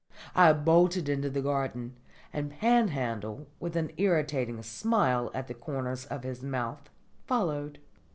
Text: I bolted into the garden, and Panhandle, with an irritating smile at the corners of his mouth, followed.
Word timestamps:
I 0.33 0.51
bolted 0.53 1.07
into 1.07 1.29
the 1.29 1.43
garden, 1.43 1.95
and 2.33 2.49
Panhandle, 2.49 3.45
with 3.59 3.75
an 3.75 3.91
irritating 3.97 4.59
smile 4.63 5.29
at 5.35 5.45
the 5.47 5.53
corners 5.53 6.05
of 6.05 6.23
his 6.23 6.41
mouth, 6.41 6.89
followed. 7.27 7.77